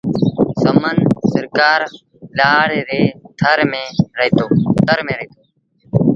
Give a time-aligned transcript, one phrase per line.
[0.61, 0.97] سمن
[1.31, 1.81] سرڪآر
[2.37, 3.01] لآڙ ري
[3.39, 4.45] تر ميݩ رهيتو۔